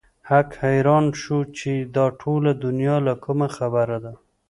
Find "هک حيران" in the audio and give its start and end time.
0.29-1.05